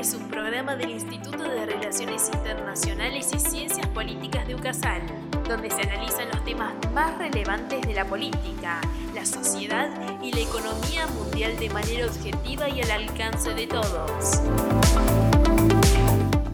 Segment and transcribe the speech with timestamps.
[0.00, 5.02] es un programa del Instituto de Relaciones Internacionales y Ciencias Políticas de UCASAL,
[5.46, 8.80] donde se analizan los temas más relevantes de la política,
[9.14, 9.90] la sociedad
[10.22, 14.40] y la economía mundial de manera objetiva y al alcance de todos.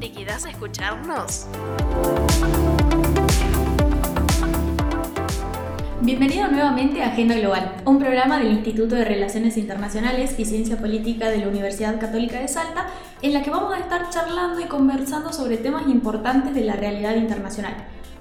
[0.01, 1.47] ¿Te quedas a escucharnos?
[6.01, 11.31] Bienvenido nuevamente a Agenda Global, un programa del Instituto de Relaciones Internacionales y Ciencia Política
[11.31, 12.87] de la Universidad Católica de Salta,
[13.23, 17.17] en la que vamos a estar charlando y conversando sobre temas importantes de la realidad
[17.17, 17.75] internacional.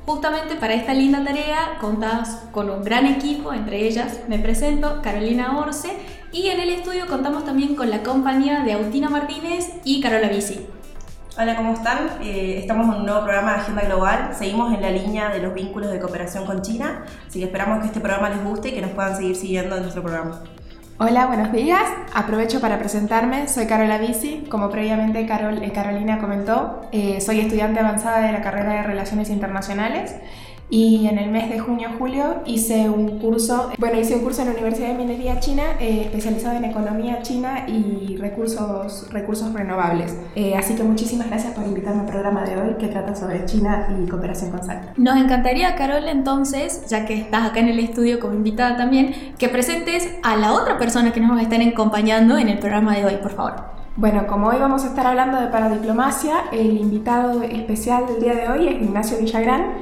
[0.06, 5.58] Justamente para esta linda tarea contamos con un gran equipo, entre ellas me presento, Carolina
[5.58, 5.92] Orce,
[6.32, 10.68] y en el estudio contamos también con la compañía de Agustina Martínez y Carola Bici.
[11.38, 12.22] Hola, ¿cómo están?
[12.22, 14.30] Eh, estamos en un nuevo programa de Agenda Global.
[14.38, 17.88] Seguimos en la línea de los vínculos de cooperación con China, así que esperamos que
[17.88, 20.44] este programa les guste y que nos puedan seguir siguiendo en nuestro programa.
[20.98, 21.84] Hola, buenos días.
[22.14, 23.50] Aprovecho para presentarme.
[23.50, 24.46] Soy Carola Bici.
[24.50, 29.30] Como previamente Carol, eh, Carolina comentó, eh, soy estudiante avanzada de la carrera de Relaciones
[29.30, 30.16] Internacionales
[30.70, 34.54] y en el mes de junio-julio hice un curso, bueno, hice un curso en la
[34.54, 40.18] Universidad de Minería China eh, especializado en economía china y recursos, recursos renovables.
[40.36, 43.88] Eh, así que muchísimas gracias por invitarme al programa de hoy que trata sobre China
[44.04, 44.94] y cooperación con Salta.
[44.98, 49.50] Nos encantaría, Carol, entonces, ya que estás acá en el estudio como invitada también, que
[49.50, 53.06] presentes a la otra persona que nos va a estar acompañando en el programa de
[53.06, 53.76] hoy, por favor.
[53.98, 58.50] Bueno, como hoy vamos a estar hablando de paradiplomacia, el invitado especial del día de
[58.50, 59.76] hoy es Ignacio Villagrán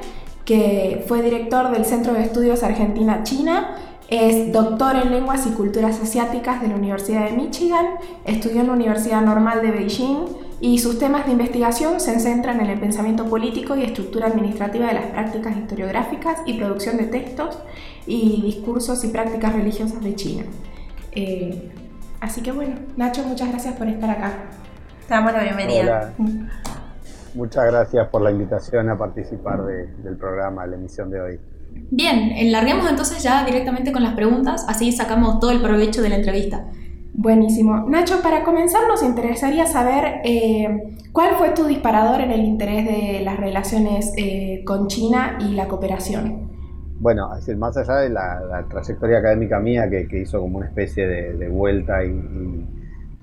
[0.44, 3.76] que fue director del Centro de Estudios Argentina-China,
[4.08, 7.86] es doctor en lenguas y culturas asiáticas de la Universidad de Michigan,
[8.24, 10.26] estudió en la Universidad Normal de Beijing
[10.60, 14.94] y sus temas de investigación se centran en el pensamiento político y estructura administrativa de
[14.94, 17.58] las prácticas historiográficas y producción de textos
[18.06, 20.44] y discursos y prácticas religiosas de China.
[21.12, 21.70] Eh,
[22.20, 24.32] así que bueno, Nacho, muchas gracias por estar acá.
[25.08, 26.14] Te damos la bienvenida.
[27.34, 31.40] Muchas gracias por la invitación a participar del programa, la emisión de hoy.
[31.90, 36.16] Bien, larguemos entonces ya directamente con las preguntas, así sacamos todo el provecho de la
[36.16, 36.66] entrevista.
[37.12, 37.88] Buenísimo.
[37.88, 43.20] Nacho, para comenzar nos interesaría saber eh, cuál fue tu disparador en el interés de
[43.24, 46.50] las relaciones eh, con China y la cooperación.
[46.98, 51.06] Bueno, es decir, más allá de la, trayectoria académica mía que, hizo como una especie
[51.06, 52.10] de, vuelta y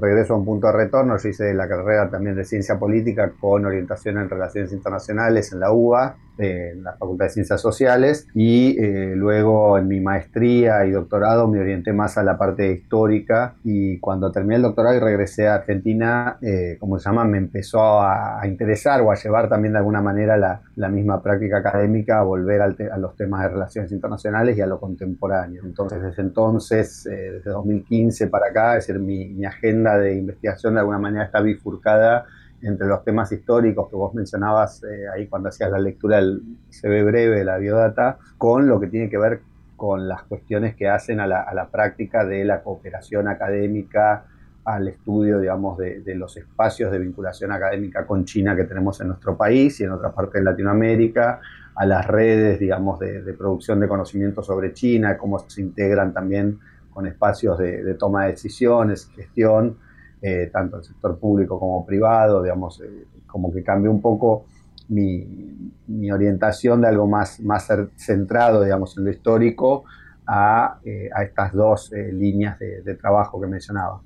[0.01, 3.65] regreso a un punto de retorno, yo hice la carrera también de ciencia política con
[3.65, 9.13] orientación en relaciones internacionales en la UBA, en la Facultad de Ciencias Sociales, y eh,
[9.15, 14.31] luego en mi maestría y doctorado me orienté más a la parte histórica y cuando
[14.31, 19.01] terminé el doctorado y regresé a Argentina, eh, como se llama, me empezó a, interesar
[19.01, 22.97] o a llevar también de alguna manera la, la misma práctica académica a volver a
[22.97, 25.63] los temas de relaciones internacionales y a lo contemporáneo.
[25.63, 30.73] Entonces, desde entonces, eh, desde 2015 para acá, es decir, mi, mi agenda de investigación
[30.73, 32.25] de alguna manera está bifurcada
[32.61, 37.03] entre los temas históricos que vos mencionabas eh, ahí cuando hacías la lectura del CV
[37.03, 39.41] breve de la biodata, con lo que tiene que ver
[39.75, 44.25] con las cuestiones que hacen a la, práctica de la cooperación académica,
[44.63, 49.35] al estudio, digamos, de, los espacios de vinculación académica con China que tenemos en nuestro
[49.35, 51.41] país y en otra parte de Latinoamérica,
[51.73, 56.59] a las redes, digamos, de, de producción de conocimiento sobre China, cómo se integran también
[56.91, 59.77] con espacios de, toma de decisiones, gestión,
[60.21, 64.45] eh, tanto el sector público como privado, digamos, eh, como que cambió un poco
[64.89, 65.71] mi,
[66.11, 69.83] orientación de algo más, más centrado, digamos, en lo histórico
[70.27, 74.01] a, eh, estas dos líneas de trabajo que mencionaba.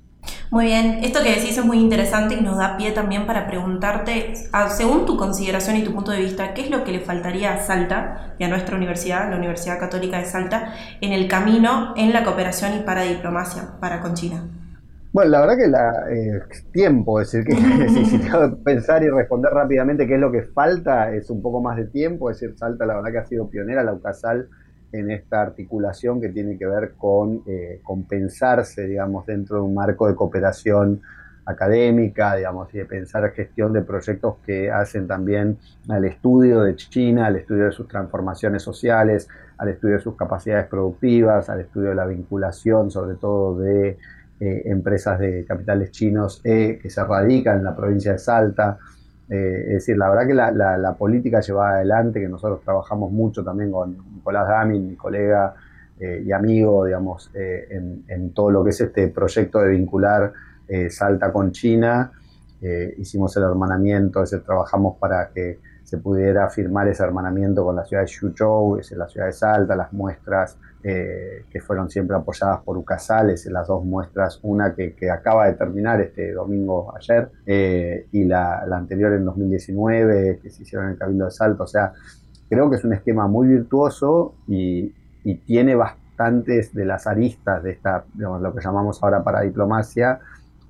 [0.50, 4.34] Muy bien, esto que decís es muy interesante y nos da pie también para preguntarte,
[4.68, 7.58] según tu consideración y tu punto de vista, ¿qué es lo que le faltaría a
[7.58, 12.22] Salta y a nuestra universidad, la Universidad Católica de Salta, en el camino en la
[12.22, 14.44] cooperación y para diplomacia para con China?
[15.12, 16.40] Bueno, la verdad que la, eh,
[16.72, 18.20] tiempo, es decir, que si
[18.64, 22.30] pensar y responder rápidamente qué es lo que falta, es un poco más de tiempo,
[22.30, 24.48] es decir, Salta la verdad que ha sido pionera, la UCASAL
[24.92, 30.06] en esta articulación que tiene que ver con eh, compensarse, digamos, dentro de un marco
[30.06, 31.00] de cooperación
[31.44, 35.58] académica, digamos, y de pensar gestión de proyectos que hacen también
[35.88, 40.66] al estudio de China, al estudio de sus transformaciones sociales, al estudio de sus capacidades
[40.66, 43.96] productivas, al estudio de la vinculación, sobre todo de
[44.40, 48.78] eh, empresas de capitales chinos eh, que se radican en la provincia de Salta,
[49.28, 53.72] eh, es decir, la verdad que la, política llevada adelante, que nosotros trabajamos mucho también
[53.72, 55.54] con Nicolás Dami, mi colega
[55.98, 60.30] y amigo, digamos, eh, en, todo lo que es este proyecto de vincular
[60.90, 62.12] Salta con China.
[62.98, 68.02] hicimos el hermanamiento, es trabajamos para que se pudiera firmar ese hermanamiento con la ciudad
[68.02, 72.76] de Xuzhou, es la ciudad de Salta, las muestras eh, que fueron siempre apoyadas por
[72.76, 78.62] Ucasales, las dos muestras, una que, acaba de terminar este domingo ayer eh, y la,
[78.62, 81.92] anterior en 2019 que se hicieron en el Cabildo de Salta, o sea,
[82.50, 84.92] creo que es un esquema muy virtuoso y,
[85.44, 90.20] tiene bastantes de las aristas de esta, lo que llamamos ahora para diplomacia,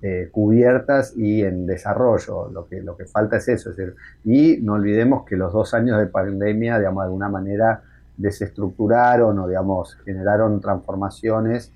[0.03, 2.49] eh, cubiertas y en desarrollo.
[2.51, 3.71] Lo que, lo que falta es eso.
[3.71, 3.95] Es decir,
[4.25, 7.83] y no olvidemos que los dos años de pandemia, digamos, de alguna manera
[8.17, 11.73] desestructuraron o, digamos, generaron transformaciones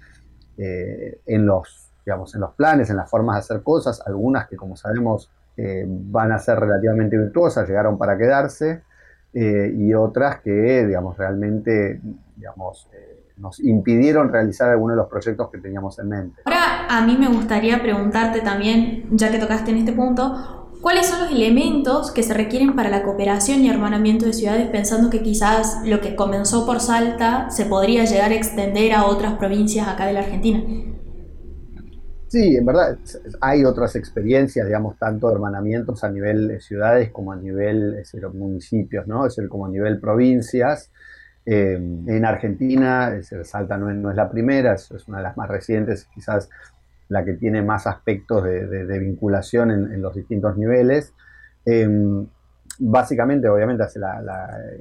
[0.58, 4.56] eh, en, los, digamos, en los planes, en las formas de hacer cosas, algunas que,
[4.56, 8.82] como sabemos, eh, van a ser relativamente virtuosas, llegaron para quedarse,
[9.32, 12.00] y otras que, digamos, realmente,
[12.34, 12.88] digamos,
[13.40, 16.42] nos impidieron realizar algunos de los proyectos que teníamos en mente.
[16.44, 21.20] Ahora a mí me gustaría preguntarte también, ya que tocaste en este punto, ¿cuáles son
[21.20, 25.82] los elementos que se requieren para la cooperación y hermanamiento de ciudades pensando que quizás
[25.84, 30.12] lo que comenzó por Salta se podría llegar a extender a otras provincias acá de
[30.12, 30.62] la Argentina?
[32.30, 32.96] Sí, en verdad
[33.40, 38.12] hay otras experiencias, digamos, tanto de hermanamientos a nivel de ciudades como a nivel es
[38.12, 39.26] decir, municipios, ¿no?
[39.26, 40.92] Es decir, como a nivel provincias.
[41.46, 43.12] Eh, en Argentina,
[43.44, 46.50] Salta no es, la primera, es, una de las más recientes, quizás
[47.08, 51.12] la que tiene más aspectos de, vinculación en, los distintos niveles.
[51.66, 51.88] Eh,
[52.78, 53.98] básicamente, obviamente, es,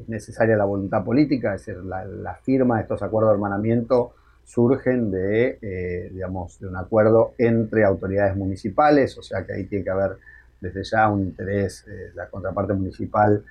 [0.08, 4.14] necesaria la voluntad política, es decir, la, firma de estos acuerdos de hermanamiento
[4.44, 9.84] surgen de, eh, digamos, de un acuerdo entre autoridades municipales, o sea que ahí tiene
[9.84, 10.18] que haber
[10.60, 11.86] desde ya un interés
[12.16, 13.44] la contraparte municipal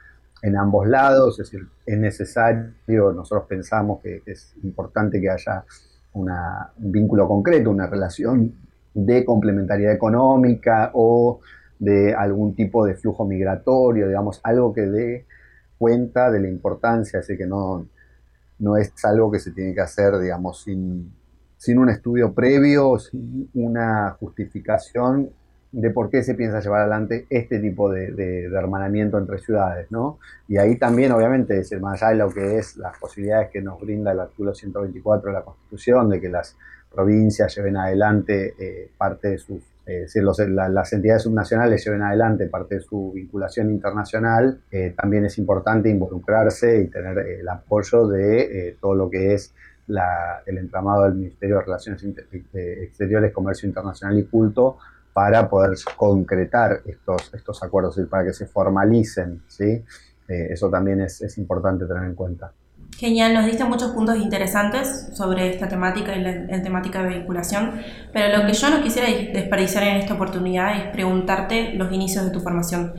[0.42, 5.64] en ambos lados, es decir, es necesario, nosotros pensamos que, es importante que haya
[6.14, 6.30] un
[6.76, 8.54] vínculo concreto, una relación
[8.94, 11.40] de complementariedad económica o
[11.78, 15.26] de algún tipo de flujo migratorio, digamos, algo que dé
[15.76, 17.86] cuenta de la importancia, así que no,
[18.58, 21.12] no es algo que se tiene que hacer, digamos, sin,
[21.56, 25.30] sin un estudio previo, sin una justificación
[25.70, 30.18] de por qué se piensa llevar adelante este tipo de, hermanamiento entre ciudades, ¿no?
[30.48, 33.80] Y ahí también, obviamente, es más allá de lo que es las posibilidades que nos
[33.80, 36.56] brinda el artículo 124 de la Constitución, de que las
[36.90, 42.80] provincias lleven adelante eh, parte de sus, eh, las entidades subnacionales lleven adelante parte de
[42.80, 49.10] su vinculación internacional, eh, también es importante involucrarse y tener el apoyo de todo lo
[49.10, 49.54] que es
[50.46, 52.04] el entramado del Ministerio de Relaciones
[52.52, 54.76] Exteriores, Comercio Internacional y Culto,
[55.18, 59.42] para poder concretar estos, estos acuerdos y para que se formalicen.
[59.48, 59.64] ¿sí?
[60.28, 62.52] Eh, eso también es, es, importante tener en cuenta.
[62.96, 67.80] Genial, nos diste muchos puntos interesantes sobre esta temática y la, temática de vinculación,
[68.12, 72.30] pero lo que yo no quisiera desperdiciar en esta oportunidad es preguntarte los inicios de
[72.30, 72.94] tu formación.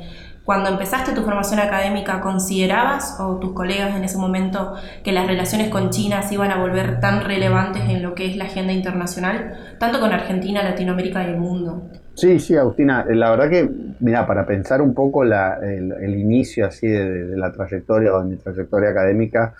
[0.49, 4.73] Cuando empezaste tu formación académica, ¿considerabas o tus colegas en ese momento
[5.03, 8.35] que las relaciones con China se iban a volver tan relevantes en lo que es
[8.35, 11.91] la agenda internacional, tanto con Argentina, Latinoamérica y el mundo?
[12.15, 13.69] Sí, sí, Agustina, eh, la verdad que,
[13.99, 18.89] mira, para pensar un poco el, inicio así de, la trayectoria o de mi trayectoria
[18.89, 19.53] académica,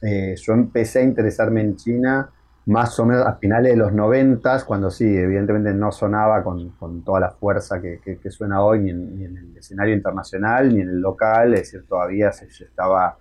[0.00, 2.30] eh, yo empecé a interesarme en China
[2.66, 6.74] más o menos a finales de los noventas, cuando sí, evidentemente no sonaba con,
[7.04, 11.54] toda la fuerza que, suena hoy, ni en, el escenario internacional, ni en el local,
[11.54, 13.16] es decir, todavía se, estaba,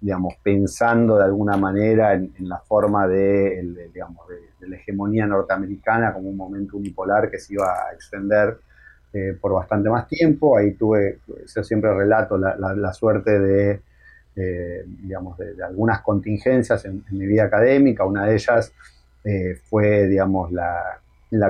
[0.00, 6.28] digamos, pensando de alguna manera en, la forma de, digamos, de, la hegemonía norteamericana como
[6.28, 8.58] un momento unipolar que se iba a extender
[9.12, 10.56] eh, por bastante más tiempo.
[10.56, 11.18] Ahí tuve,
[11.52, 13.80] yo siempre relato la, suerte de
[14.36, 18.04] eh, digamos, de, algunas contingencias en, mi vida académica.
[18.04, 18.72] Una de ellas
[19.24, 21.00] eh, fue, digamos, la,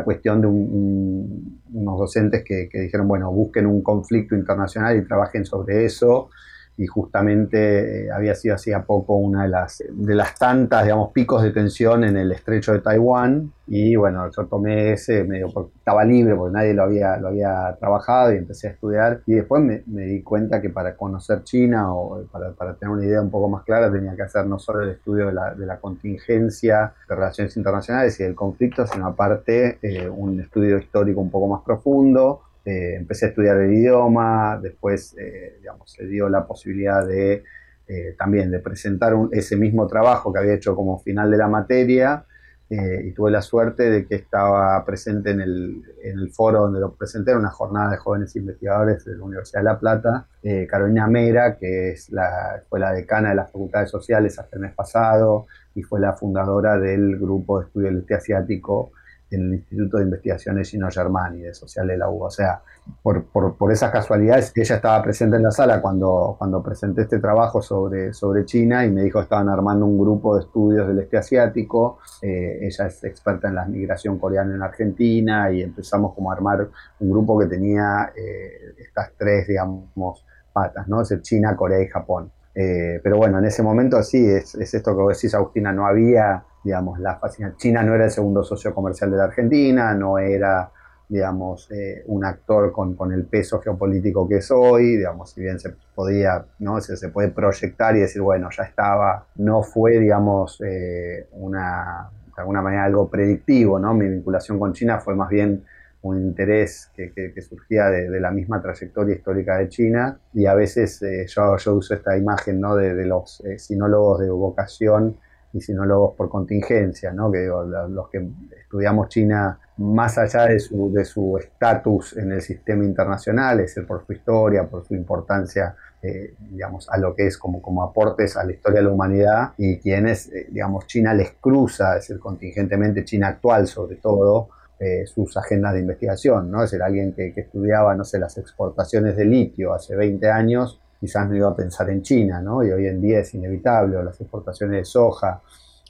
[0.05, 6.31] cuestión de unos docentes que, dijeron, bueno, busquen un conflicto internacional y trabajen sobre eso
[6.77, 11.43] y justamente eh, había sido hacía poco una de las, de las tantas, digamos, picos
[11.43, 13.53] de tensión en el estrecho de Taiwán.
[13.67, 17.77] Y bueno, yo tomé ese medio porque estaba libre, porque nadie lo había, lo había
[17.79, 19.21] trabajado y empecé a estudiar.
[19.27, 23.23] Y después me, di cuenta que para conocer China o para, para, tener una idea
[23.23, 25.79] un poco más clara tenía que hacer no solo el estudio de la, de la
[25.79, 31.47] contingencia de relaciones internacionales y del conflicto, sino aparte eh, un estudio histórico un poco
[31.47, 37.45] más profundo eh, empecé a estudiar el idioma, después eh, se dio la posibilidad de
[37.87, 42.25] eh, también de presentar ese mismo trabajo que había hecho como final de la materia
[42.67, 46.93] y tuve la suerte de que estaba presente en el, en el foro donde lo
[46.95, 50.27] presenté, en una jornada de jóvenes investigadores de la Universidad de La Plata,
[50.69, 54.73] Carolina Mera, que es la, fue la decana de las facultades sociales hasta el mes
[54.75, 58.91] pasado y fue la fundadora del grupo de estudio del este asiático
[59.31, 62.23] en el Instituto de Investigaciones Gino Germani de Social de la U.
[62.25, 62.63] O sea,
[63.03, 67.19] por, por, por, esas casualidades, ella estaba presente en la sala cuando, cuando presenté este
[67.19, 70.99] trabajo sobre, sobre China y me dijo que estaban armando un grupo de estudios del
[71.01, 71.99] este asiático.
[72.23, 76.69] Eh, ella es experta en la migración coreana en Argentina y empezamos como a armar
[77.01, 81.03] un grupo que tenía eh, estas tres, digamos, patas, ¿no?
[81.03, 82.31] Es China, Corea y Japón.
[82.55, 85.87] Eh, pero bueno, en ese momento sí, es, es, esto que vos decís, Agustina, no
[85.87, 87.59] había, digamos, la fascinación.
[87.59, 90.71] China no era el segundo socio comercial de la Argentina, no era,
[91.09, 95.59] digamos, eh, un actor con, con, el peso geopolítico que es hoy, digamos, si bien
[95.59, 96.81] se podía, ¿no?
[96.81, 102.41] Se, se puede proyectar y decir, bueno, ya estaba, no fue, digamos, eh, una, de
[102.41, 103.95] alguna manera algo predictivo, ¿no?
[103.95, 105.65] Mi vinculación con China fue más bien
[106.05, 111.27] un interés que, surgía de, la misma trayectoria histórica de China y a veces eh,
[111.27, 112.77] yo, yo, uso esta imagen ¿no?
[112.77, 115.17] de, los eh, sinólogos de vocación
[115.55, 117.33] y sinólogos por contingencia, ¿no?
[117.33, 118.29] que los que
[118.61, 123.87] estudiamos China más allá de su de su estatus en el sistema internacional, es decir,
[123.87, 128.37] por su historia, por su importancia, eh, digamos, a lo que es como, como aportes
[128.37, 133.05] a la historia de la humanidad, y quienes, digamos, China les cruza, es decir, contingentemente
[133.05, 134.49] China actual sobre todo,
[134.81, 136.65] eh, sus agendas de investigación, ¿no?
[136.65, 141.29] Es decir, alguien que, estudiaba, no sé, las exportaciones de litio hace 20 años, quizás
[141.29, 142.65] no iba a pensar en China, ¿no?
[142.65, 145.43] Y hoy en día es inevitable, o las exportaciones de soja.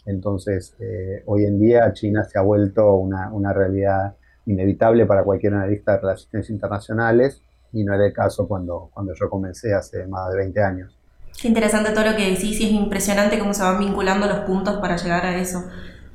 [0.04, 5.54] Entonces, eh, hoy en día China se ha vuelto una, una, realidad inevitable para cualquier
[5.54, 10.30] analista de relaciones internacionales y no era el caso cuando, cuando yo comencé hace más
[10.30, 10.98] de 20 años.
[11.40, 14.76] Qué interesante todo lo que decís y es impresionante cómo se van vinculando los puntos
[14.76, 15.64] para llegar a eso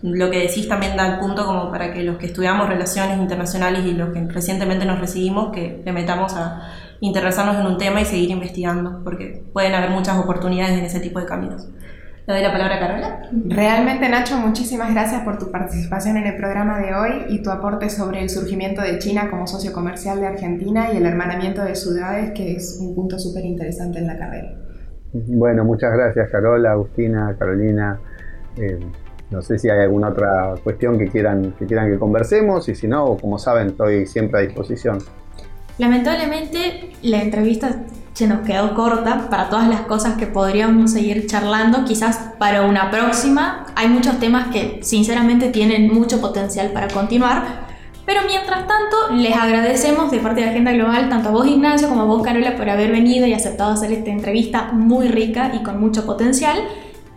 [0.01, 3.85] lo que decís también da el punto como para que los que estudiamos relaciones internacionales
[3.85, 6.69] y los que recientemente nos recibimos, que le metamos a
[7.01, 11.19] interesarnos en un tema y seguir investigando, porque pueden haber muchas oportunidades en ese tipo
[11.19, 11.67] de caminos.
[12.27, 13.21] Le doy la palabra a Carola.
[13.47, 17.89] Realmente, Nacho, muchísimas gracias por tu participación en el programa de hoy y tu aporte
[17.89, 22.31] sobre el surgimiento de China como socio comercial de Argentina y el hermanamiento de ciudades,
[22.31, 24.53] que es un punto súper interesante en la carrera.
[25.11, 27.99] Bueno, muchas gracias, Carola, Agustina, Carolina.
[28.57, 28.77] Eh,
[29.31, 32.87] no sé si hay alguna otra cuestión que quieran que, quieran que conversemos y si
[32.87, 34.99] no, como saben, estoy siempre a disposición.
[35.77, 37.83] Lamentablemente la entrevista
[38.13, 41.85] se nos quedó corta para todas las cosas que podríamos seguir charlando.
[41.85, 47.69] Quizás para una próxima hay muchos temas que sinceramente tienen mucho potencial para continuar.
[48.05, 52.01] Pero mientras tanto, les agradecemos de parte de Agenda Global tanto a vos Ignacio como
[52.01, 55.79] a vos Carola por haber venido y aceptado hacer esta entrevista muy rica y con
[55.79, 56.57] mucho potencial.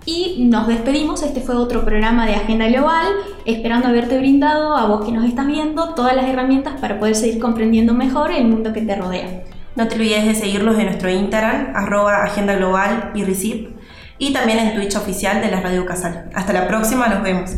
[0.05, 3.07] Y nos despedimos, este fue otro programa de Agenda Global,
[3.47, 7.41] esperando haberte brindado a vos que nos estás viendo todas las herramientas para poder seguir
[7.41, 9.45] comprendiendo mejor el mundo que te rodea.
[9.77, 13.71] No te olvides de seguirlos en nuestro Instagram, arroba Agenda Global y Recip,
[14.19, 16.31] y también en Twitch oficial de la Radio Casal.
[16.35, 17.53] Hasta la próxima, nos vemos.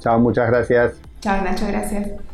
[0.00, 0.94] Chao, muchas gracias.
[1.20, 2.33] Chao, Nacho, gracias.